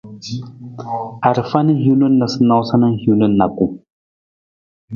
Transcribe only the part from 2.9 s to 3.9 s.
hiwung na nijakung.